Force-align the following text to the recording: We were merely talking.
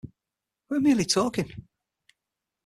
We 0.67 0.77
were 0.77 0.79
merely 0.81 1.05
talking. 1.05 1.67